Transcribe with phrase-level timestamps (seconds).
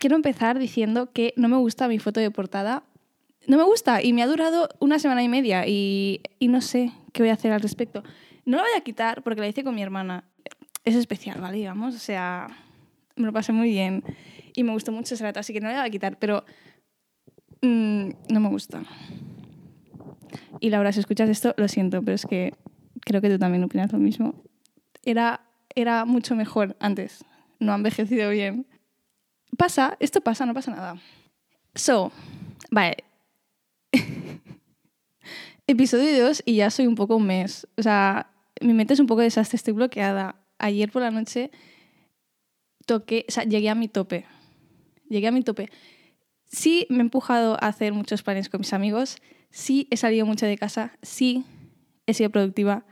[0.00, 2.82] quiero empezar diciendo que no me gusta mi foto de portada.
[3.46, 6.92] No me gusta y me ha durado una semana y media y, y no sé
[7.12, 8.02] qué voy a hacer al respecto.
[8.44, 10.24] No la voy a quitar porque la hice con mi hermana.
[10.84, 11.58] Es especial, ¿vale?
[11.58, 12.48] Digamos, o sea,
[13.16, 14.02] me lo pasé muy bien
[14.54, 16.44] y me gustó mucho ese rato, así que no la voy a quitar, pero
[17.60, 18.82] mm, no me gusta.
[20.60, 22.54] Y Laura, si escuchas esto, lo siento, pero es que
[23.00, 24.34] creo que tú también opinas lo mismo.
[25.04, 25.42] Era,
[25.74, 27.24] era mucho mejor antes,
[27.58, 28.66] no ha envejecido bien.
[29.56, 31.00] Pasa, esto pasa, no pasa nada.
[31.74, 32.12] So,
[32.70, 33.04] vale.
[35.66, 37.66] Episodio 2 y ya soy un poco un mes.
[37.76, 40.36] O sea, mi mente es un poco desastre, estoy bloqueada.
[40.58, 41.50] Ayer por la noche
[42.86, 44.26] toqué, o sea, llegué a mi tope.
[45.08, 45.70] Llegué a mi tope.
[46.46, 49.18] Sí me he empujado a hacer muchos planes con mis amigos,
[49.50, 51.44] sí he salido mucho de casa, sí
[52.06, 52.84] he sido productiva,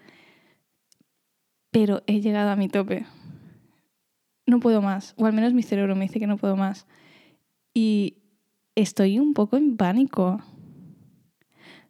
[1.72, 3.06] pero he llegado a mi tope.
[4.48, 6.86] No puedo más, o al menos mi cerebro me dice que no puedo más.
[7.74, 8.22] Y
[8.74, 10.40] estoy un poco en pánico.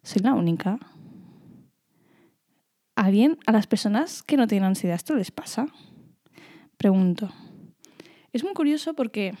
[0.03, 0.77] ¿Soy la única?
[2.95, 5.67] ¿Alguien, a las personas que no tienen ansiedad, esto les pasa?
[6.75, 7.31] Pregunto.
[8.33, 9.35] Es muy curioso porque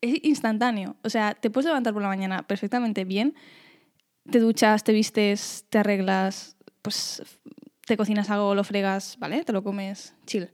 [0.00, 0.96] es instantáneo.
[1.04, 3.36] O sea, te puedes levantar por la mañana perfectamente bien,
[4.28, 7.22] te duchas, te vistes, te arreglas, pues
[7.86, 9.44] te cocinas algo, lo fregas, ¿vale?
[9.44, 10.50] Te lo comes, chill.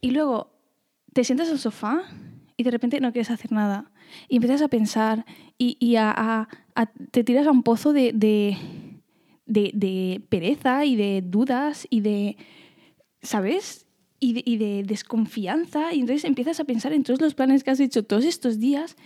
[0.00, 0.50] Y luego
[1.12, 2.02] te sientas en el sofá
[2.56, 3.90] y de repente no quieres hacer nada.
[4.28, 5.24] Y empiezas a pensar
[5.56, 5.96] y,
[7.10, 8.56] te tiras a un pozo de,
[10.28, 12.36] pereza y de dudas y de,
[13.22, 13.86] ¿sabes?
[14.18, 15.94] Y de, desconfianza.
[15.94, 18.96] Y entonces empiezas a pensar en todos los planes que has hecho todos estos días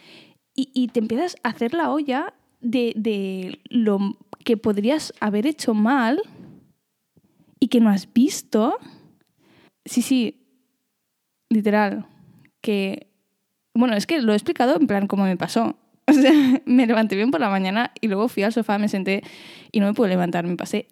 [0.57, 3.99] y, te empiezas a hacer la olla de, lo
[4.45, 6.21] que podrías haber hecho mal
[7.59, 8.79] y que no has visto.
[9.85, 10.44] Sí, sí,
[11.55, 12.07] literal.
[12.61, 13.09] Que
[13.75, 15.79] bueno, es que lo he explicado en plan como me pasó.
[16.07, 16.33] O sea,
[16.67, 19.23] me levanté bien por la mañana y luego fui al sofá, me senté
[19.73, 20.45] y no me pude levantar.
[20.45, 20.87] Me pasé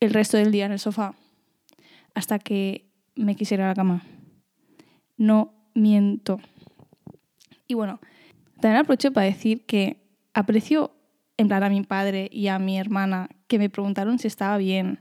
[0.00, 1.14] el resto del día en el sofá
[2.12, 4.02] hasta que me quisiera a la cama.
[5.16, 6.40] No miento.
[7.68, 8.00] Y bueno,
[8.60, 10.02] también aprovecho para decir que
[10.34, 10.90] aprecio
[11.36, 14.98] en plan a mi padre y a mi hermana que me preguntaron si estaba bien.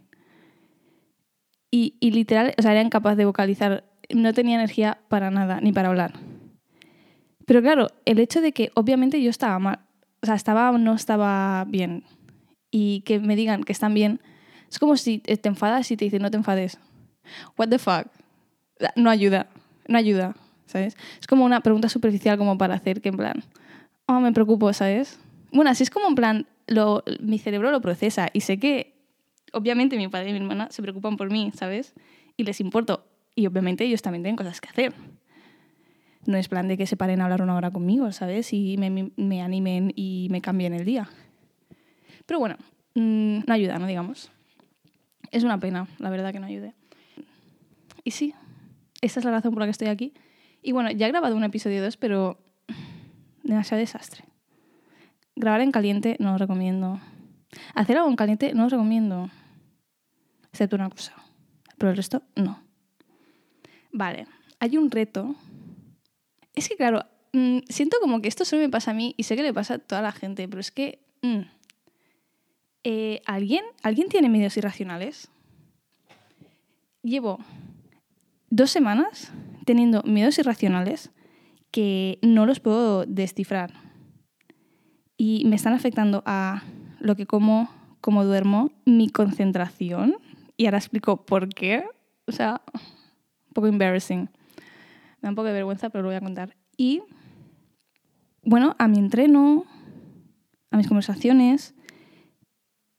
[1.71, 3.90] Y, y literal, o sea, era incapaz de vocalizar.
[4.13, 6.13] No tenía energía para nada, ni para hablar.
[7.45, 9.79] Pero claro, el hecho de que obviamente yo estaba mal,
[10.21, 12.03] o sea, estaba o no estaba bien,
[12.71, 14.21] y que me digan que están bien,
[14.69, 16.79] es como si te enfadas y te dicen no te enfades.
[17.57, 18.07] What the fuck?
[18.95, 19.47] No ayuda,
[19.87, 20.35] no ayuda,
[20.65, 20.95] ¿sabes?
[21.19, 23.43] Es como una pregunta superficial como para hacer que en plan,
[24.07, 25.19] oh, me preocupo, ¿sabes?
[25.51, 28.95] Bueno, así es como en plan, lo, mi cerebro lo procesa y sé que
[29.51, 31.93] obviamente mi padre y mi hermana se preocupan por mí, ¿sabes?
[32.37, 33.05] Y les importo.
[33.35, 34.93] Y obviamente ellos también tienen cosas que hacer
[36.25, 38.53] no es plan de que se paren a hablar una hora conmigo, ¿sabes?
[38.53, 41.09] Y me, me animen y me cambien el día.
[42.25, 42.57] Pero bueno,
[42.95, 43.87] mm, no ayuda, ¿no?
[43.87, 44.31] Digamos.
[45.31, 46.73] Es una pena, la verdad, que no ayude.
[48.03, 48.33] Y sí,
[49.01, 50.13] esta es la razón por la que estoy aquí.
[50.61, 52.37] Y bueno, ya he grabado un episodio 2, pero
[53.43, 54.25] demasiado desastre.
[55.35, 56.99] Grabar en caliente no lo recomiendo.
[57.73, 59.29] Hacer algo en caliente no lo recomiendo.
[60.51, 61.13] Excepto una cosa.
[61.77, 62.70] Pero el resto, no.
[63.91, 64.27] Vale,
[64.59, 65.35] hay un reto
[66.55, 69.35] es que, claro, mm, siento como que esto solo me pasa a mí y sé
[69.35, 70.99] que le pasa a toda la gente, pero es que.
[71.21, 71.41] Mm,
[72.83, 75.29] eh, ¿alguien, ¿Alguien tiene miedos irracionales?
[77.03, 77.39] Llevo
[78.49, 79.31] dos semanas
[79.65, 81.11] teniendo miedos irracionales
[81.69, 83.73] que no los puedo descifrar.
[85.15, 86.63] Y me están afectando a
[86.99, 87.69] lo que como,
[88.01, 90.15] cómo duermo, mi concentración.
[90.57, 91.85] Y ahora explico por qué.
[92.25, 92.61] O sea,
[93.51, 94.29] un poco embarrassing.
[95.21, 96.55] Da un poco de vergüenza, pero lo voy a contar.
[96.77, 97.01] Y,
[98.43, 99.65] bueno, a mi entreno,
[100.71, 101.75] a mis conversaciones,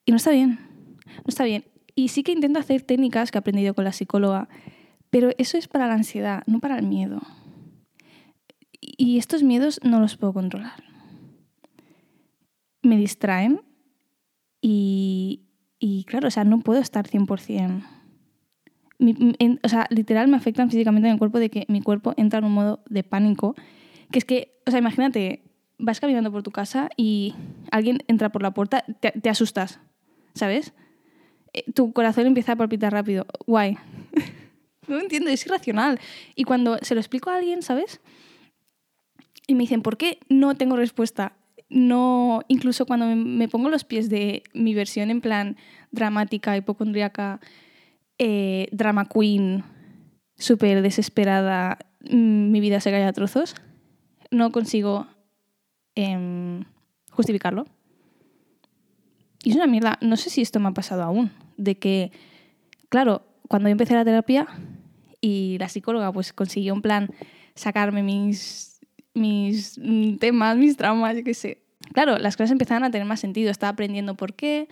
[0.05, 0.59] y no está bien.
[1.07, 1.65] No está bien.
[1.95, 4.49] Y sí que intento hacer técnicas que he aprendido con la psicóloga,
[5.09, 7.21] pero eso es para la ansiedad, no para el miedo.
[8.81, 10.85] Y estos miedos no los puedo controlar.
[12.83, 13.63] Me distraen
[14.61, 15.45] y,
[15.79, 18.02] y claro, o sea, no puedo estar 100%
[19.63, 22.45] o sea, literal me afectan físicamente en el cuerpo de que mi cuerpo entra en
[22.45, 23.55] un modo de pánico,
[24.11, 25.43] que es que, o sea, imagínate,
[25.79, 27.35] vas caminando por tu casa y
[27.71, 29.81] alguien entra por la puerta, te, asustas,
[30.35, 30.73] ¿sabes?
[31.53, 33.27] Eh, tu corazón empieza a palpitar rápido.
[33.47, 33.77] Guay.
[34.89, 35.99] no entiendo, es irracional.
[36.35, 38.01] Y cuando se lo explico a alguien, ¿sabes?
[39.47, 41.37] Y me dicen, ¿por qué no tengo respuesta?
[41.69, 45.57] No, incluso cuando me, pongo los pies de mi versión en plan
[45.91, 47.41] dramática, hipocondríaca,
[48.25, 49.65] eh, drama queen,
[50.39, 51.77] súper desesperada,
[52.09, 53.57] mm, mi vida se cae a trozos,
[54.31, 55.09] no consigo
[55.97, 56.63] em,
[57.11, 57.67] justificarlo.
[59.43, 59.99] Y es una mierda.
[60.01, 61.33] No sé si esto me ha pasado aún.
[61.57, 62.13] De que,
[62.91, 64.47] claro, cuando yo empecé la terapia
[65.21, 67.11] y la psicóloga pues consiguió en plan
[67.57, 68.81] sacarme mis,
[69.15, 69.81] mis
[70.21, 71.61] temas, mis traumas, yo qué sé.
[71.93, 73.51] Claro, las cosas empezaban a tener más sentido.
[73.51, 74.69] Estaba aprendiendo por qué,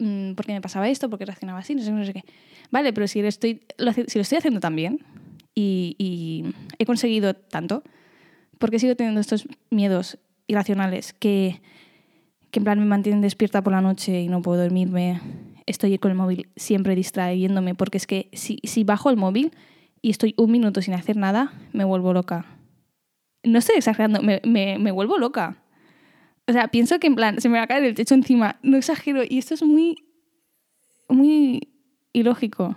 [0.00, 2.24] mm, por qué me pasaba esto, por qué reaccionaba así, no sé, qué.
[2.70, 3.62] Vale, pero si lo estoy,
[4.08, 5.00] si lo estoy haciendo tan bien
[5.54, 6.44] y,
[6.78, 7.82] he conseguido tanto,
[8.58, 11.60] ¿por qué sigo teniendo estos miedos irracionales que
[12.50, 15.20] que en plan me mantienen despierta por la noche y no puedo dormirme.
[15.66, 19.52] Estoy con el móvil siempre distrayéndome porque es que si, bajo el móvil
[20.02, 22.46] y estoy un minuto sin hacer nada, me vuelvo loca.
[23.44, 25.62] No estoy exagerando, me vuelvo loca.
[26.50, 28.58] O sea, pienso que en plan se me va a caer el techo encima.
[28.62, 29.22] No exagero.
[29.26, 29.96] Y esto es muy,
[31.08, 31.68] muy
[32.12, 32.76] ilógico.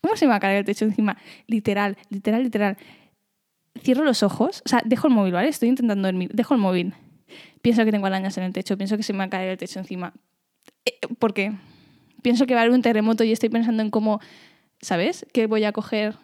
[0.00, 1.18] ¿Cómo se me va a caer el techo encima?
[1.46, 2.76] Literal, literal, literal.
[3.80, 5.48] Cierro los ojos, o sea, dejo el móvil, ¿vale?
[5.48, 6.94] Estoy intentando dormir, dejo el móvil
[7.62, 9.58] pienso que tengo arañas en el techo, pienso que se me va a caer el
[9.58, 10.12] techo encima.
[10.84, 11.52] Eh, ¿Por qué?
[12.22, 14.20] Pienso que va a haber un terremoto y estoy pensando en cómo,
[14.80, 15.26] ¿sabes?
[15.32, 16.16] ¿Qué voy a coger?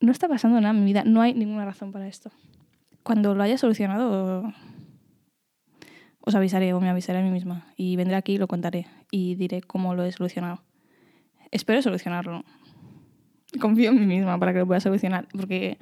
[0.00, 2.30] No está pasando nada en mi vida, no hay ninguna razón para esto.
[3.08, 4.52] Cuando lo haya solucionado,
[6.20, 9.34] os avisaré o me avisaré a mí misma y vendré aquí y lo contaré y
[9.34, 10.62] diré cómo lo he solucionado.
[11.50, 12.44] Espero solucionarlo.
[13.62, 15.78] Confío en mí misma para que lo pueda solucionar porque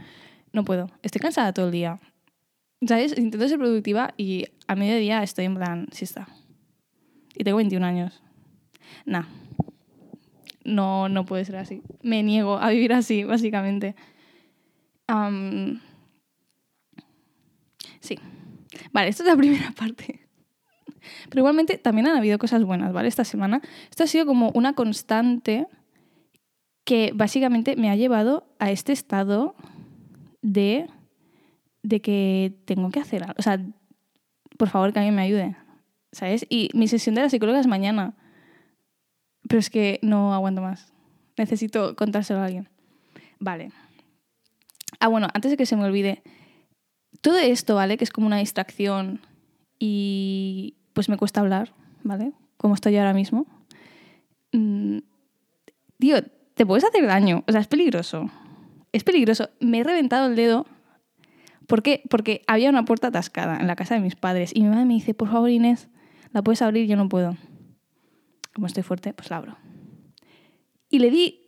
[0.52, 0.88] no puedo.
[1.02, 1.98] Estoy cansada todo el día.
[2.86, 3.18] ¿Sabes?
[3.18, 6.28] Intento ser productiva y a mediodía estoy en plan, sí está.
[7.34, 8.22] Y tengo 21 años.
[9.04, 9.24] Nah.
[10.62, 11.82] No, no puede ser así.
[12.02, 13.96] Me niego a vivir así, básicamente.
[18.00, 18.18] Sí.
[18.92, 20.28] Vale, esto es la primera parte.
[21.28, 23.08] Pero igualmente también han habido cosas buenas, ¿vale?
[23.08, 23.62] Esta semana.
[23.90, 25.66] Esto ha sido como una constante
[26.84, 29.54] que básicamente me ha llevado a este estado
[30.42, 30.88] de
[31.86, 33.36] de que tengo que hacer algo.
[33.38, 33.64] O sea,
[34.58, 35.56] por favor, que alguien me ayude.
[36.10, 36.44] ¿Sabes?
[36.48, 38.16] Y mi sesión de la psicóloga es mañana.
[39.48, 40.92] Pero es que no aguanto más.
[41.36, 42.68] Necesito contárselo a alguien.
[43.38, 43.70] Vale.
[44.98, 46.22] Ah, bueno, antes de que se me olvide.
[47.26, 47.96] Todo esto, ¿vale?
[47.96, 49.18] Que es como una distracción
[49.80, 51.74] y pues me cuesta hablar,
[52.04, 52.30] ¿vale?
[52.56, 53.46] Como estoy ahora mismo.
[54.52, 54.98] Mm,
[55.98, 56.22] tío,
[56.54, 57.42] te puedes hacer daño.
[57.48, 58.30] O sea, es peligroso.
[58.92, 59.50] Es peligroso.
[59.58, 60.66] Me he reventado el dedo
[61.66, 62.04] ¿Por qué?
[62.08, 64.94] Porque había una puerta atascada en la casa de mis padres y mi madre me
[64.94, 65.88] dice, por favor Inés,
[66.32, 66.86] ¿la puedes abrir?
[66.86, 67.36] Yo no puedo.
[68.54, 69.58] Como estoy fuerte, pues la abro.
[70.90, 71.40] Y le di,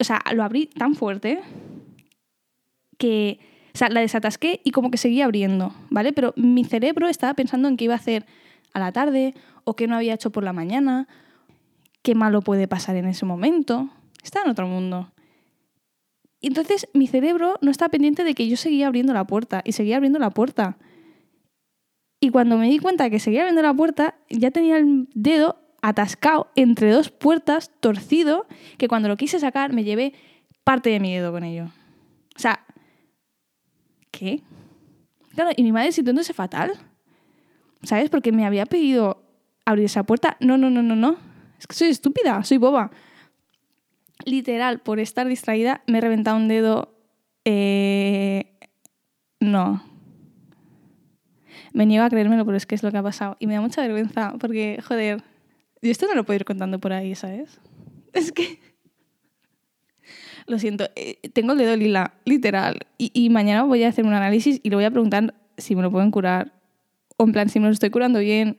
[0.00, 1.42] o sea, lo abrí tan fuerte
[2.96, 3.40] que,
[3.78, 6.12] sea, la desatasqué y como que seguía abriendo, ¿vale?
[6.12, 8.26] Pero mi cerebro estaba pensando en qué iba a hacer
[8.72, 9.34] a la tarde
[9.64, 11.06] o qué no había hecho por la mañana,
[12.02, 13.88] qué malo puede pasar en ese momento.
[14.22, 15.12] Estaba en otro mundo.
[16.40, 19.72] Y entonces mi cerebro no estaba pendiente de que yo seguía abriendo la puerta y
[19.72, 20.78] seguía abriendo la puerta.
[22.20, 25.60] Y cuando me di cuenta de que seguía abriendo la puerta, ya tenía el dedo
[25.82, 28.46] atascado entre dos puertas, torcido,
[28.76, 30.14] que cuando lo quise sacar me llevé
[30.64, 31.70] parte de mi dedo con ello.
[32.36, 32.64] O sea,
[34.18, 34.42] ¿qué?
[35.34, 36.72] Claro, y mi madre sintiéndose fatal.
[37.82, 38.10] ¿Sabes?
[38.10, 39.22] Porque me había pedido
[39.64, 40.36] abrir esa puerta.
[40.40, 41.16] No, no, no, no, no.
[41.58, 42.90] Es que soy estúpida, soy boba
[44.24, 46.94] literal, por estar distraída, me he reventado un dedo.
[47.44, 48.58] Eh,
[49.40, 49.82] no.
[51.72, 53.36] Me niego a creérmelo, pero es que es lo que ha pasado.
[53.38, 55.22] Y me da mucha vergüenza porque, joder,
[55.82, 57.60] yo esto no lo puedo ir contando por ahí, ¿sabes?
[58.12, 58.60] Es que...
[60.48, 62.86] Lo siento, eh, tengo el dedo lila, literal.
[62.96, 65.90] Y, mañana voy a hacer un análisis y le voy a preguntar si me lo
[65.90, 66.52] pueden curar.
[67.18, 68.58] O en plan, si me lo estoy curando bien.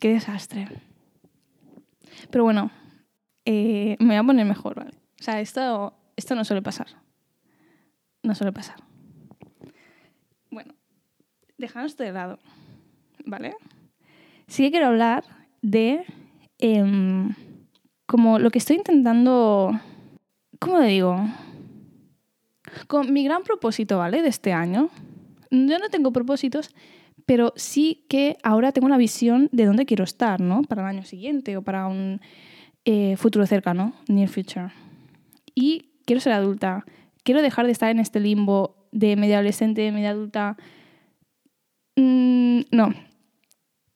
[0.00, 0.66] qué desastre.
[2.30, 2.70] Pero bueno,
[3.44, 4.92] eh, me voy a poner mejor, ¿vale?
[5.20, 6.86] O sea, esto, esto no suele pasar.
[8.22, 8.76] No suele pasar.
[10.50, 10.74] Bueno,
[11.58, 12.38] dejamos de lado,
[13.26, 13.54] ¿vale?
[14.46, 15.24] Sí que quiero hablar
[15.60, 16.06] de
[16.58, 17.34] em,
[18.08, 19.78] como lo que estoy intentando,
[20.58, 21.28] ¿cómo digo?
[22.86, 24.22] Con mi gran propósito, ¿vale?
[24.22, 24.88] De este año.
[25.50, 26.74] Yo no tengo propósitos,
[27.26, 30.62] pero sí que ahora tengo una visión de dónde quiero estar, ¿no?
[30.62, 32.22] Para el año siguiente o para un
[32.86, 34.70] eh, futuro cercano, near future.
[35.54, 36.86] Y quiero ser adulta.
[37.24, 40.56] Quiero dejar de estar en este limbo de media adolescente, media adulta.
[41.94, 42.94] Mm, no.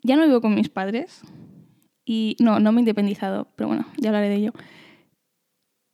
[0.03, 1.23] Ya no vivo con mis padres.
[2.05, 4.53] Y no, no me he independizado, pero bueno, ya hablaré de ello.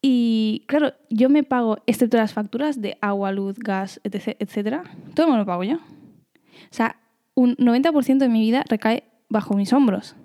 [0.00, 4.84] Y claro, yo me pago, excepto las facturas de agua, luz, gas, etc., etcétera,
[5.14, 5.76] todo me lo pago yo.
[5.76, 7.00] O sea,
[7.34, 10.16] un 90% de mi vida recae bajo mis hombros.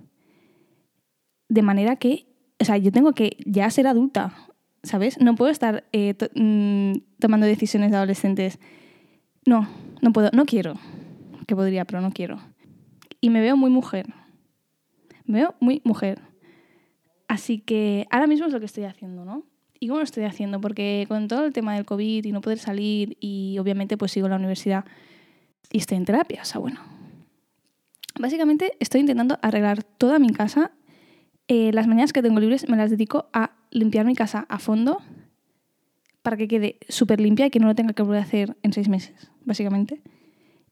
[1.49, 2.27] De manera que
[2.63, 4.33] o sea, yo tengo que ya ser adulta.
[4.83, 5.19] ¿sabes?
[5.19, 8.59] No puedo estar eh, mm, tomando decisiones de adolescentes.
[9.45, 9.67] No,
[10.01, 10.75] no puedo, no quiero.
[11.47, 12.39] Que podría, pero no quiero.
[13.19, 14.13] Y me veo muy mujer.
[15.25, 16.21] Me veo muy mujer.
[17.27, 19.43] Así que ahora mismo es lo que estoy haciendo, ¿no?
[19.79, 20.61] ¿Y cómo lo estoy haciendo?
[20.61, 24.27] Porque con todo el tema del COVID y no poder salir y obviamente pues sigo
[24.27, 24.85] en la universidad
[25.71, 26.79] y estoy en terapia, o sea, bueno.
[28.19, 30.71] Básicamente estoy intentando arreglar toda mi casa.
[31.47, 35.01] Eh, las mañanas que tengo libres me las dedico a limpiar mi casa a fondo
[36.21, 38.71] para que quede súper limpia y que no lo tenga que volver a hacer en
[38.71, 40.01] seis meses, básicamente.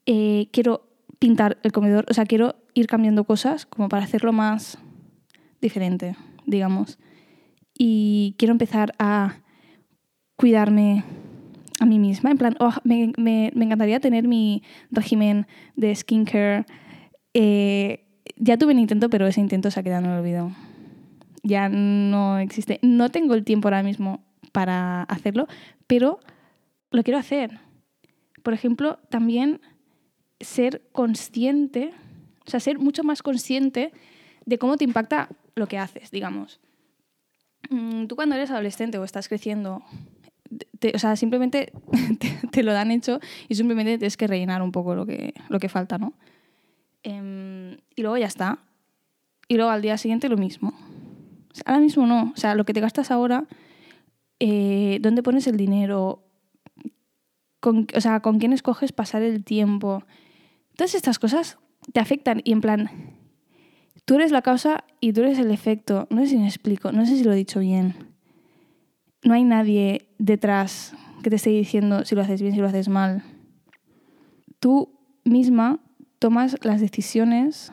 [0.06, 0.91] Eh, quiero
[1.22, 4.80] pintar el comedor, o sea, quiero ir cambiando cosas como para hacerlo más
[5.62, 6.16] diferente,
[6.48, 6.98] digamos.
[7.78, 9.36] Y quiero empezar a
[10.36, 11.04] cuidarme
[11.80, 12.32] a mí misma.
[12.32, 16.66] En plan, oh, me, me- encantaría tener mi régimen de skincare.
[17.36, 18.04] Eh,
[18.38, 20.52] ya tuve un intento, pero ese intento se ha quedado en el olvido.
[21.44, 22.80] Ya no existe.
[22.82, 24.24] No tengo el tiempo ahora mismo
[24.54, 25.48] para hacerlo,
[25.86, 26.20] pero
[26.90, 27.60] lo quiero hacer.
[28.42, 29.62] Por ejemplo, también
[30.42, 31.94] ser consciente,
[32.46, 33.92] o sea, ser mucho más consciente
[34.46, 36.60] de cómo te impacta lo que haces, digamos.
[37.70, 39.84] Mm, Tú cuando eres adolescente o estás creciendo,
[40.80, 41.72] te- o sea, simplemente
[42.52, 45.70] te, lo dan hecho y simplemente tienes que rellenar un poco lo que, lo que
[45.70, 46.14] falta, ¿no?
[47.04, 48.60] Em, y luego ya está.
[49.48, 50.74] Y luego al día siguiente lo mismo.
[51.66, 52.32] Ahora mismo no.
[52.34, 53.46] O sea, lo que te gastas ahora,
[54.40, 56.24] eh, ¿dónde pones el dinero?
[57.64, 60.04] O sea, ¿con quién escoges pasar el tiempo?
[60.82, 61.60] Todas estas cosas
[61.94, 62.90] te afectan y en plan,
[64.06, 66.08] tú eres la causa y tú eres el efecto.
[66.10, 67.94] No sé si me explico, no sé si lo he dicho bien.
[69.24, 72.90] No hay nadie detrás que te esté diciendo si lo haces bien, si lo haces
[72.90, 73.22] mal.
[74.60, 75.82] Tú misma
[76.18, 77.72] tomas las decisiones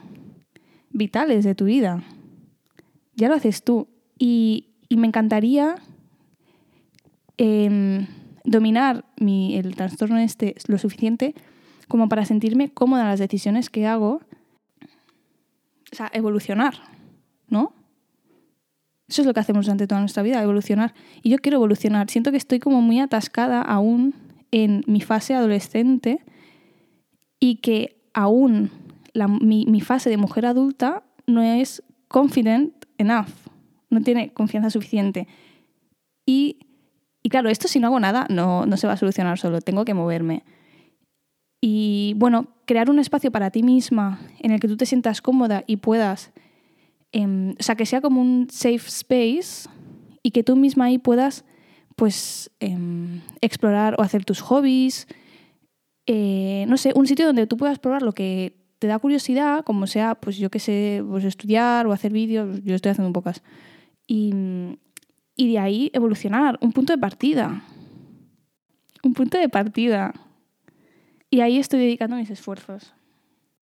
[0.91, 2.05] vitales de tu vida.
[3.15, 3.89] Ya lo haces tú.
[4.19, 5.77] Y, me encantaría
[7.39, 8.07] em,
[8.45, 11.35] dominar mi, el trastorno este lo suficiente
[11.89, 14.21] como para sentirme cómoda en las decisiones que hago.
[15.91, 16.75] O sea, evolucionar,
[17.49, 17.73] ¿no?
[19.09, 20.95] Eso es lo que hacemos durante toda nuestra vida, evolucionar.
[21.23, 22.11] Y yo quiero evolucionar.
[22.11, 24.15] Siento que estoy como muy atascada aún
[24.51, 26.21] en mi fase adolescente
[27.41, 28.71] y que aún
[29.41, 33.29] mi, mi fase de mujer adulta no es confident enough,
[33.91, 35.27] no tiene confianza suficiente.
[36.27, 36.59] Y,
[37.23, 39.85] y claro, esto si no hago nada no, no se va a solucionar solo, tengo
[39.85, 40.45] que moverme.
[41.61, 45.65] Y bueno, crear un espacio para ti misma en el que tú te sientas cómoda
[45.67, 46.31] y puedas,
[47.13, 49.69] em, o sea, que sea como un safe space
[50.23, 51.45] y que tú misma ahí puedas,
[51.97, 55.09] pues, em, explorar o hacer tus hobbies,
[56.07, 59.87] eh, no sé, un sitio donde tú puedas probar lo que te da curiosidad, como
[59.87, 63.43] sea, pues yo qué sé, pues estudiar o hacer vídeos, yo estoy haciendo pocas.
[64.07, 64.33] Y,
[65.37, 67.63] y de ahí evolucionar, un punto de partida.
[69.03, 70.15] Un punto de partida.
[71.31, 72.95] Y ahí estoy dedicando mis esfuerzos.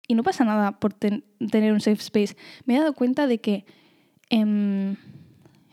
[0.07, 2.35] Y no pasa nada por ten- tener un safe space.
[2.65, 3.65] Me he dado cuenta de que
[4.29, 4.95] em,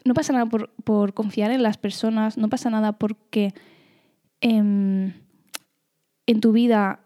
[0.05, 3.55] no pasa nada por, por confiar en las personas, no pasa nada porque
[4.41, 5.13] em,
[6.27, 7.01] en tu vida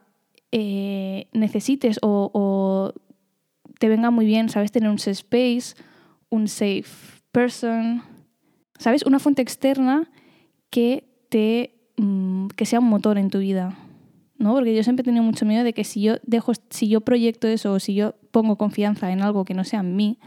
[0.53, 2.93] eh, necesites o, o
[3.79, 4.71] te venga muy bien, ¿sabes?
[4.73, 5.75] Tener un safe space,
[6.31, 6.85] un safe
[7.33, 8.03] person,
[8.79, 9.05] ¿sabes?
[9.05, 10.11] Una fuente externa
[10.71, 13.77] que te mm, que sea un motor en tu vida.
[14.45, 14.53] ¿No?
[14.53, 17.49] Porque yo siempre he tenido mucho miedo de que si yo dejo, si yo proyecto
[17.49, 20.19] eso o si yo pongo confianza en algo que no sea en mí,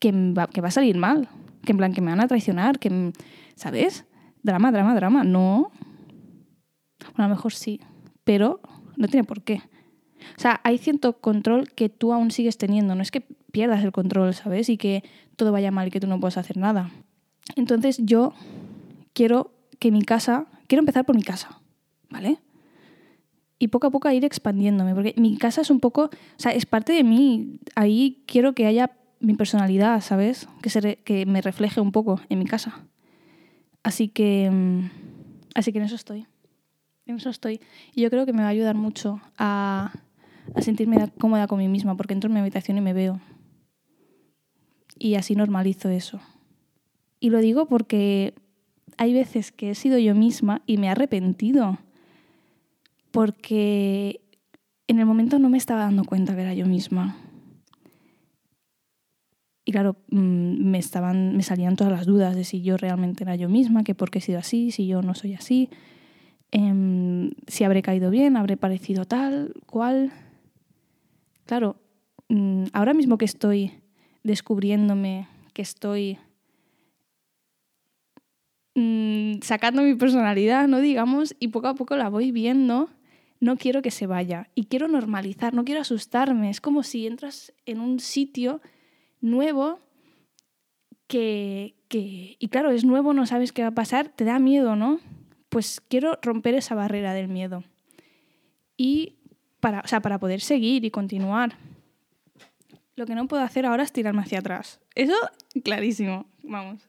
[0.00, 1.28] que va, que va a salir mal.
[1.62, 3.12] Que en plan, que me van a traicionar, que,
[3.56, 4.06] ¿sabes?
[4.42, 5.22] Drama, drama, drama.
[5.22, 5.70] No.
[7.14, 7.78] A lo mejor sí,
[8.24, 8.60] pero
[8.96, 9.60] no tiene por qué.
[10.38, 12.94] O sea, hay cierto control que tú aún sigues teniendo.
[12.94, 13.20] No es que
[13.52, 14.70] pierdas el control, ¿sabes?
[14.70, 15.04] Y que
[15.36, 16.90] todo vaya mal y que tú no puedas hacer nada.
[17.54, 18.32] Entonces yo
[19.12, 21.60] quiero que mi casa, quiero empezar por mi casa,
[22.08, 22.38] ¿vale?
[23.62, 26.64] Y poco a poco ir expandiéndome, porque mi casa es un poco, o sea, es
[26.64, 27.60] parte de mí.
[27.76, 28.90] Ahí quiero que haya
[29.20, 30.48] mi personalidad, ¿sabes?
[30.62, 32.86] Que, se que me refleje un poco en mi casa.
[33.82, 34.90] Así que, mm,
[35.54, 36.26] así que en eso estoy.
[37.04, 37.60] En eso estoy.
[37.94, 39.92] Y yo creo que me va a ayudar mucho a,
[40.54, 43.20] a sentirme da- cómoda con mí misma, porque entro en mi habitación y me veo.
[44.98, 46.18] Y así normalizo eso.
[47.20, 48.32] Y lo digo porque
[48.96, 51.78] hay veces que he sido yo misma y me he arrepentido.
[53.10, 54.20] Porque
[54.86, 57.16] en el momento no me estaba dando cuenta que era yo misma.
[59.64, 63.36] Y claro, mm, me, estaban, me salían todas las dudas de si yo realmente era
[63.36, 65.68] yo misma, que por qué he sido así, si yo no soy así,
[66.50, 70.12] em, si habré caído bien, habré parecido tal, cual.
[71.46, 71.76] Claro,
[72.28, 73.74] mm, ahora mismo que estoy
[74.24, 76.18] descubriéndome, que estoy
[78.74, 80.80] mm, sacando mi personalidad, ¿no?
[80.80, 82.88] Digamos, y poco a poco la voy viendo.
[83.40, 86.50] No quiero que se vaya y quiero normalizar, no quiero asustarme.
[86.50, 88.60] Es como si entras en un sitio
[89.20, 89.80] nuevo
[91.06, 94.76] que, que, y claro, es nuevo, no sabes qué va a pasar, te da miedo,
[94.76, 95.00] ¿no?
[95.48, 97.64] Pues quiero romper esa barrera del miedo.
[98.76, 99.16] Y
[99.60, 101.56] para, o sea, para poder seguir y continuar.
[102.96, 104.80] Lo que no puedo hacer ahora es tirarme hacia atrás.
[104.94, 105.14] Eso,
[105.64, 106.82] clarísimo, vamos,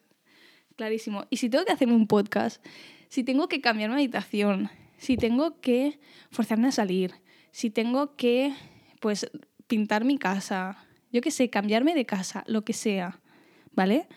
[0.75, 1.25] clarísimo.
[1.29, 2.63] Y si tengo que hacerme un podcast,
[3.09, 4.69] si tengo que cambiar mi habitación,
[5.01, 7.15] si tengo que forzarme a salir,
[7.51, 8.53] si tengo que,
[8.99, 9.31] pues,
[9.65, 10.77] pintar mi casa,
[11.11, 13.19] yo qué sé, cambiarme de casa, lo que sea,
[13.73, 14.07] ¿vale?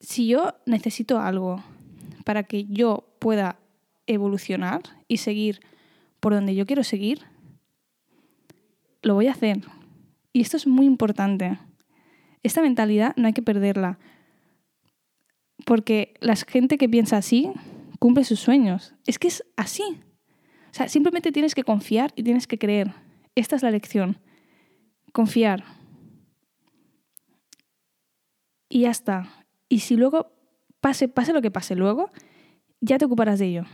[0.00, 1.62] Si yo necesito algo
[2.24, 3.60] para que yo pueda
[4.08, 5.60] evolucionar y seguir
[6.18, 7.22] por donde yo quiero seguir,
[9.02, 9.60] lo voy a hacer.
[10.32, 11.56] Y esto es muy importante.
[12.42, 14.00] Esta mentalidad no hay que perderla.
[15.64, 17.52] Porque la gente que piensa así
[17.98, 18.94] cumple sus sueños.
[19.06, 19.82] Es que es así.
[20.70, 22.92] O sea, simplemente tienes que confiar y tienes que creer.
[23.34, 24.18] Esta es la lección.
[25.12, 25.64] Confiar.
[28.68, 29.46] Y ya está.
[29.68, 30.32] Y si luego
[30.80, 32.10] pase, pase lo que pase luego,
[32.80, 33.64] ya te ocuparás de ello.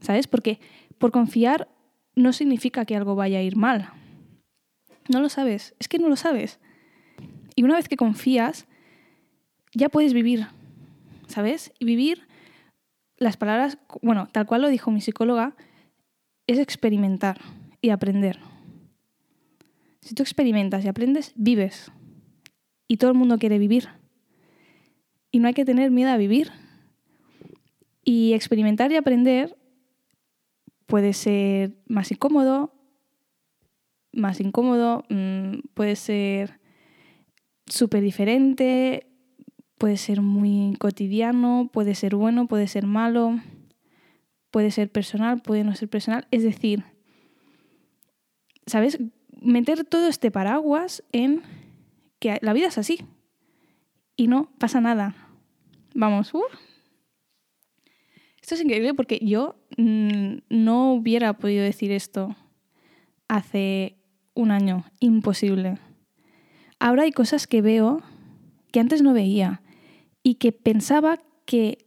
[0.00, 0.26] ¿Sabes?
[0.26, 0.60] Porque
[0.98, 1.68] por confiar
[2.14, 3.90] no significa que algo vaya a ir mal.
[5.08, 6.60] No lo sabes, es que no lo sabes.
[7.54, 8.66] Y una vez que confías,
[9.74, 10.46] ya puedes vivir,
[11.26, 11.72] ¿sabes?
[11.78, 12.26] Y vivir,
[13.22, 15.54] las palabras, bueno, tal cual lo dijo mi psicóloga,
[16.46, 17.40] es experimentar
[17.80, 18.38] y aprender.
[20.00, 21.92] Si tú experimentas y aprendes, vives.
[22.88, 23.88] Y todo el mundo quiere vivir.
[25.30, 26.50] Y no hay que tener miedo a vivir.
[28.04, 29.56] Y experimentar y aprender
[30.86, 32.74] puede ser más incómodo,
[34.12, 36.60] más incómodo, mm, puede ser
[37.66, 39.11] súper diferente,
[39.82, 43.40] puede ser muy cotidiano, puede ser bueno, puede ser malo,
[44.52, 46.28] puede ser personal, puede no ser personal.
[46.30, 46.84] Es decir,
[48.64, 49.00] ¿sabes?
[49.40, 51.42] Meter todo este paraguas en
[52.20, 53.00] que la vida es así
[54.16, 55.16] y no pasa nada.
[55.96, 56.44] Vamos, uh.
[58.40, 62.36] Esto es increíble porque yo mm, no hubiera podido decir esto
[63.26, 63.96] hace
[64.34, 64.84] un año.
[65.00, 65.80] Imposible.
[66.78, 68.00] Ahora hay cosas que veo
[68.70, 69.61] que antes no veía
[70.22, 71.78] y que pensaba que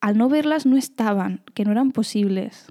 [0.00, 2.66] al no verlas no estaban, que no eran posibles.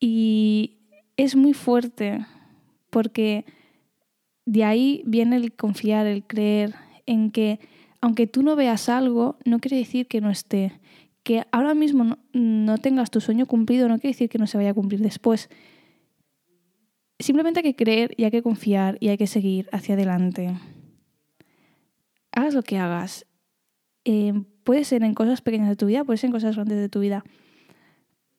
[0.00, 0.78] Y
[1.16, 2.26] es muy fuerte
[2.90, 3.44] porque
[4.44, 6.74] de ahí viene el confiar, el creer
[7.06, 7.60] en que
[8.00, 10.80] aunque tú no veas algo, no quiere decir que no esté.
[11.22, 14.70] Que ahora mismo no, tengas tu sueño cumplido no quiere decir que no se vaya
[14.70, 15.48] a cumplir después
[17.22, 20.54] simplemente hay que creer y hay que confiar y hay que seguir hacia adelante.
[22.32, 23.26] Hagas lo que hagas.
[24.04, 24.32] Eh,
[24.64, 27.00] puede ser en cosas pequeñas de tu vida, puede ser en cosas grandes de tu
[27.00, 27.24] vida.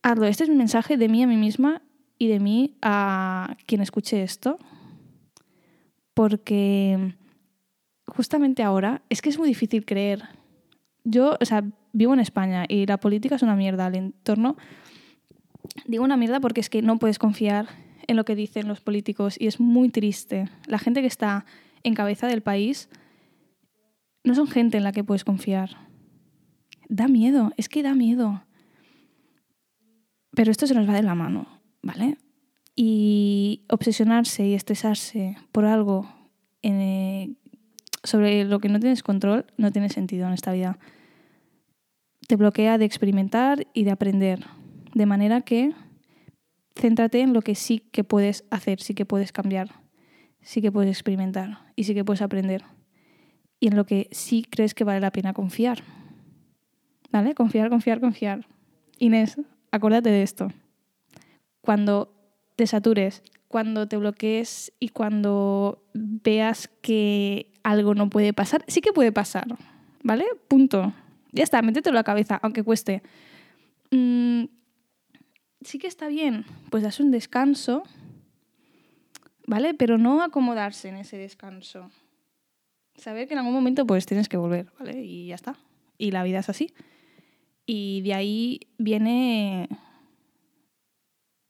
[0.02, 0.26] Hazlo.
[0.26, 1.82] Este es mi mensaje de mí a mí misma
[2.18, 4.60] y de mí a quien escuche esto.
[6.14, 7.16] Porque
[8.06, 10.24] justamente ahora es que es muy difícil creer.
[11.04, 13.88] Yo, o sea, vivo en España y la política es una mierda.
[13.88, 14.58] El entorno.
[15.86, 17.68] Digo una mierda porque es que no puedes confiar
[18.08, 20.50] en lo que dicen los políticos y es muy triste.
[20.68, 21.46] La gente que está
[21.84, 22.90] en cabeza del país
[24.24, 25.78] no son gente en la que puedes confiar.
[26.90, 28.44] Da miedo, es que da miedo.
[30.32, 31.48] Pero esto se nos va de la mano,
[31.82, 32.18] ¿vale?
[32.76, 36.10] Y obsesionarse y estresarse por algo
[36.64, 37.36] eh,
[38.04, 40.80] sobre lo que no tienes control no tiene sentido en esta vida.
[42.28, 44.46] Te bloquea de experimentar y de aprender.
[44.94, 45.74] De manera que
[46.76, 49.70] céntrate en lo que sí que puedes hacer, sí que puedes cambiar,
[50.42, 52.64] sí que puedes experimentar y sí que puedes aprender.
[53.64, 55.84] Y en lo que sí crees que vale la pena confiar.
[57.14, 57.34] ¿Vale?
[57.34, 58.46] Confiar, confiar, confiar.
[59.00, 59.38] Inés,
[59.72, 60.52] acuérdate de esto.
[61.62, 62.14] Cuando
[62.58, 68.92] te satures, cuando te bloquees y cuando veas que algo no puede pasar, sí que
[68.92, 69.48] puede pasar.
[70.04, 70.26] ¿Vale?
[70.50, 70.92] Punto.
[71.32, 73.02] Ya está, métetelo a la cabeza, aunque cueste.
[73.92, 74.44] Mm,
[75.62, 77.84] sí que está bien, pues das un descanso,
[79.48, 79.74] ¿vale?
[79.74, 81.90] Pero no acomodarse en ese descanso.
[82.96, 85.04] Saber que en algún momento pues tienes que volver, ¿vale?
[85.04, 85.56] Y ya está.
[85.98, 86.74] Y la vida es así.
[87.66, 89.70] Y de ahí viene...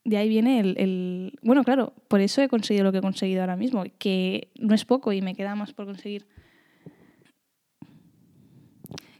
[0.04, 1.38] De ahí viene el, el...
[1.42, 4.84] Bueno, claro, por eso he conseguido lo que he conseguido ahora mismo, que no es
[4.84, 6.26] poco y me queda más por conseguir.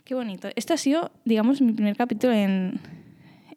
[0.04, 0.48] Qué bonito.
[0.54, 2.78] Este ha sido, digamos, mi primer capítulo en,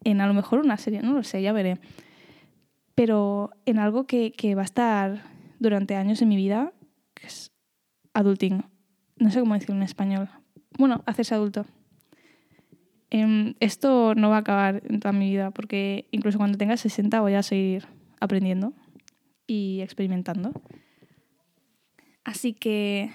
[0.05, 1.77] en a lo mejor una serie, no lo sé, ya veré.
[2.95, 5.23] Pero en algo que, que va a estar
[5.59, 6.71] durante años en mi vida,
[8.17, 8.63] adulting.
[9.17, 10.27] No sé cómo decirlo en español.
[10.77, 11.65] Bueno, hacerse adulto.
[13.09, 17.21] em, esto no va a acabar en toda mi vida, porque incluso cuando tenga 60
[17.21, 17.85] voy a seguir
[18.19, 18.73] aprendiendo
[19.45, 20.51] y experimentando.
[22.25, 23.11] Así que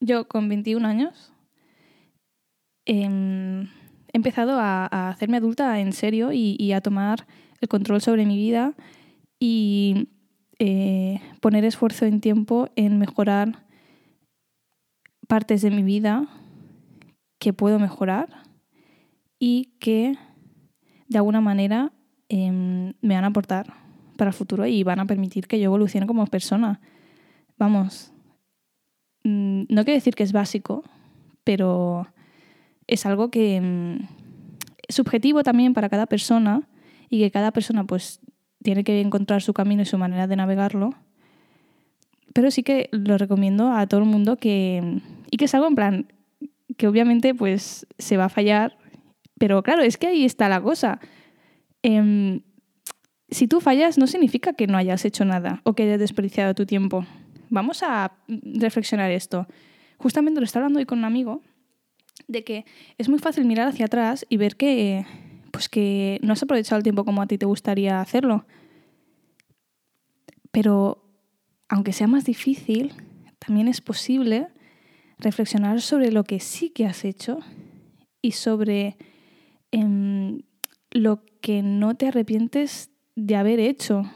[0.00, 1.32] yo con 21 años
[2.86, 7.26] em, he empezado a, hacerme adulta en serio y, a tomar
[7.60, 8.74] el control sobre mi vida
[9.38, 10.08] y
[10.58, 13.67] eh, poner esfuerzo en tiempo en mejorar
[15.28, 16.26] partes de mi vida
[17.38, 18.42] que puedo mejorar
[19.38, 20.18] y que
[21.06, 21.92] de alguna manera
[22.28, 23.74] em, me van a aportar
[24.16, 26.80] para el futuro y van a permitir que yo evolucione como persona.
[27.56, 28.12] Vamos,
[29.22, 30.82] mm, no quiero decir que es básico,
[31.44, 32.08] pero
[32.86, 33.96] es algo que es mm,
[34.88, 36.68] subjetivo también para cada persona
[37.10, 38.20] y que cada persona pues
[38.62, 40.90] tiene que encontrar su camino y su manera de navegarlo.
[42.34, 45.74] Pero sí que lo recomiendo a todo el mundo que, y que es algo en
[45.74, 46.12] plan,
[46.76, 48.78] que obviamente pues se va a fallar,
[49.38, 51.00] pero claro, es que ahí está la cosa.
[51.82, 52.42] Em,
[53.30, 56.66] si tú fallas no significa que no hayas hecho nada o que hayas desperdiciado tu
[56.66, 57.06] tiempo.
[57.50, 59.46] Vamos a reflexionar esto.
[59.98, 61.42] Justamente lo estaba hablando hoy con un amigo
[62.26, 62.64] de que
[62.98, 65.06] es muy fácil mirar hacia atrás y ver que
[65.50, 68.46] pues que no has aprovechado el tiempo como a ti te gustaría hacerlo.
[70.50, 71.04] Pero
[71.68, 72.92] aunque sea más difícil,
[73.38, 74.48] también es posible
[75.18, 77.40] reflexionar sobre lo que sí que has hecho
[78.22, 78.96] y sobre
[79.70, 80.42] em,
[80.90, 84.10] lo que no te arrepientes de haber hecho,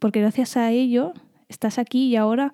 [0.00, 1.12] porque gracias a ello
[1.48, 2.52] estás aquí y ahora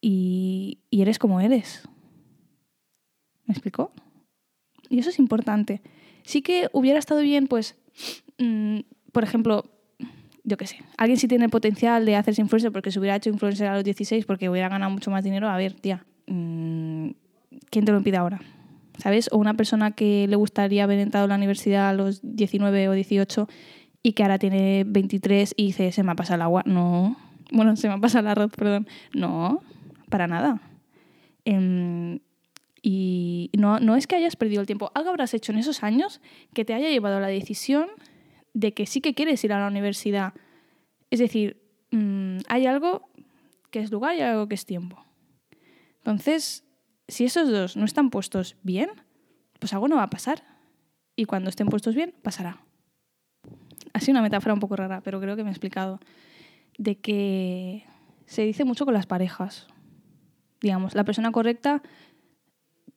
[0.00, 1.82] y, eres como eres.
[3.46, 3.92] ¿Me explicó?
[4.88, 5.82] Y eso es importante.
[6.24, 7.76] Sí que hubiera estado bien, pues,
[8.38, 8.80] mm,
[9.12, 9.64] por ejemplo,
[10.44, 13.66] yo qué sé, alguien sí tiene potencial de hacerse influencer porque se hubiera hecho influencer
[13.66, 17.10] a los 16 porque hubiera ganado mucho más dinero, a ver, tía, Mm,
[17.70, 18.40] ¿quién te lo impide ahora?
[18.98, 19.28] ¿Sabes?
[19.32, 22.92] O una persona que le gustaría haber entrado a la universidad a los 19 o
[22.92, 23.48] 18
[24.02, 26.62] y que ahora tiene 23 y dice, se me ha pasado el agua.
[26.66, 27.16] No.
[27.52, 28.88] Bueno, se me ha pasado el arroz, perdón.
[29.12, 29.62] No,
[30.08, 30.60] para nada.
[31.44, 32.20] Em,
[32.82, 34.90] y no, no es que hayas perdido el tiempo.
[34.94, 36.20] Algo habrás hecho en esos años
[36.54, 37.88] que te haya llevado a la decisión
[38.54, 40.34] de que sí que quieres ir a la universidad.
[41.10, 43.08] Es decir, mm, hay algo
[43.70, 45.04] que es lugar y algo que es tiempo.
[45.98, 46.64] Entonces,
[47.08, 48.90] si esos dos no están puestos bien,
[49.58, 50.44] pues algo no va a pasar.
[51.16, 52.60] Y cuando estén puestos bien, pasará.
[53.92, 56.00] Así una metáfora un poco rara, pero creo que me he explicado.
[56.76, 57.84] De que
[58.26, 59.66] se dice mucho con las parejas.
[60.60, 61.82] Digamos, la persona correcta,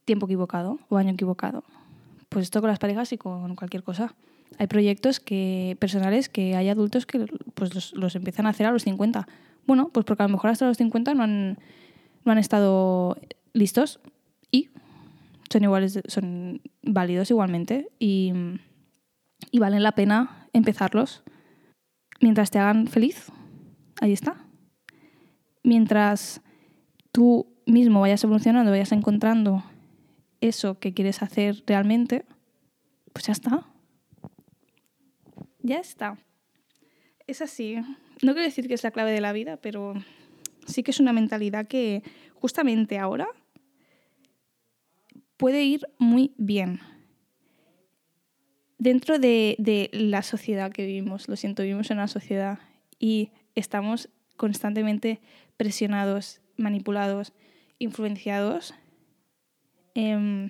[0.06, 1.64] tiempo equivocado o año equivocado.
[2.30, 4.14] Pues esto con las parejas y con cualquier cosa.
[4.58, 8.72] Hay proyectos que, personales que hay adultos que pues los, los empiezan a hacer a
[8.72, 9.28] los 50.
[9.66, 11.58] Bueno, pues porque a lo mejor hasta los 50 no han
[12.24, 13.18] no han estado
[13.54, 14.00] listos
[14.52, 14.70] y
[15.52, 18.34] son, iguales, son válidos igualmente y,
[19.52, 21.24] y valen la pena empezarlos
[22.20, 23.32] mientras te hagan feliz.
[24.00, 24.46] Ahí está.
[25.64, 26.42] Mientras
[27.12, 29.64] tú mismo vayas evolucionando, vayas encontrando
[30.40, 32.26] eso que quieres hacer realmente,
[33.14, 33.68] pues ya está.
[35.60, 36.18] Ya está.
[37.28, 37.76] Es así.
[38.22, 39.94] No quiero decir que es la clave de la vida, pero
[40.68, 43.28] sí que es una mentalidad que justamente ahora
[45.38, 46.80] puede ir muy bien.
[48.78, 52.60] Dentro de, la sociedad que vivimos, lo siento, vivimos en una sociedad
[53.00, 55.20] y estamos constantemente
[55.58, 57.34] presionados, manipulados,
[57.78, 58.74] influenciados.
[59.94, 60.50] Em,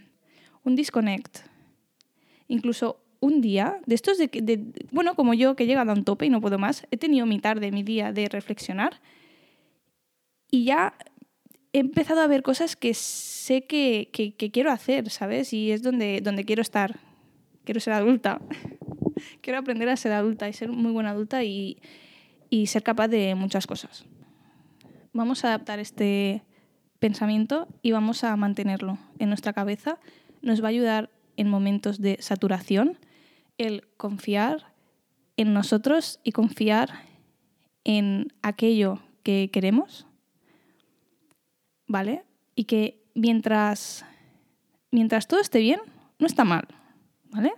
[0.64, 1.40] un disconnect.
[2.48, 6.26] Incluso un día, de estos de, bueno, como yo que he llegado a un tope
[6.26, 9.00] y no puedo más, he tenido mi tarde, mi día de reflexionar
[10.52, 10.94] y ya
[11.74, 14.10] he empezado a ver cosas que sé que,
[14.52, 15.54] quiero hacer, ¿sabes?
[15.54, 17.00] Y es donde, donde quiero estar.
[17.64, 18.42] Quiero ser adulta.
[19.42, 21.78] quiero aprender a ser adulta y ser muy buena adulta y,
[22.50, 24.06] y ser capaz de muchas cosas.
[25.14, 26.44] Vamos a adaptar este
[27.00, 29.98] pensamiento y vamos a mantenerlo en nuestra cabeza.
[30.42, 32.98] Nos va a ayudar en momentos de saturación
[33.58, 34.74] el confiar
[35.38, 36.90] en nosotros y confiar
[37.84, 40.06] en aquello que queremos
[41.92, 42.24] ¿vale?
[42.56, 44.06] Y que mientras,
[44.92, 45.82] mientras todo esté bien,
[46.20, 46.68] no está mal,
[47.26, 47.52] ¿vale?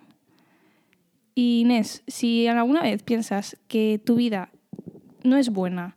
[1.36, 4.50] Y Inés, si alguna vez piensas que tu vida
[5.24, 5.96] no es buena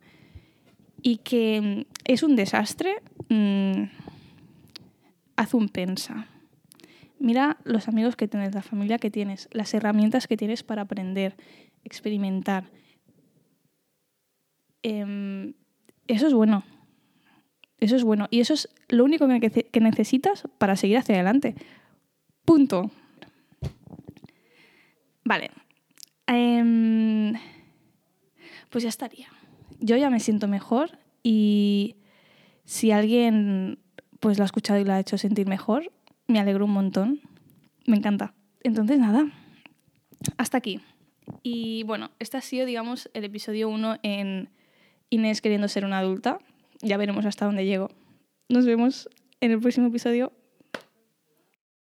[1.02, 2.96] y que es un desastre,
[3.28, 3.84] mm,
[5.36, 6.26] haz un pensa.
[7.18, 11.36] Mira los amigos que tienes, la familia que tienes, las herramientas que tienes para aprender,
[11.84, 12.70] experimentar.
[14.82, 15.54] Em,
[16.06, 16.64] eso es bueno.
[17.80, 18.28] Eso es bueno.
[18.30, 21.54] Y eso es lo único que, necesitas para seguir hacia adelante.
[22.44, 22.90] Punto.
[25.24, 25.50] Vale.
[26.26, 27.34] Em,
[28.70, 29.28] pues ya estaría.
[29.80, 31.96] Yo ya me siento mejor y
[32.64, 33.78] si alguien
[34.20, 35.92] pues lo ha escuchado y lo ha hecho sentir mejor,
[36.26, 37.20] me alegro un montón.
[37.86, 38.34] Me encanta.
[38.62, 39.30] Entonces, nada,
[40.38, 40.80] hasta aquí.
[41.42, 44.48] Y bueno, este ha sido, digamos, el episodio 1 en
[45.10, 46.38] Inés queriendo ser una adulta.
[46.82, 47.90] Ya veremos hasta dónde llego.
[48.48, 49.08] Nos vemos
[49.40, 50.32] en el próximo episodio.